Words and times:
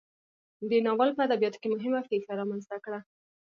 دې 0.69 0.79
ناول 0.85 1.09
په 1.15 1.21
ادبیاتو 1.27 1.59
کې 1.61 1.71
مهمه 1.73 2.01
پیښه 2.11 2.31
رامنځته 2.39 2.77
کړه. 2.85 2.99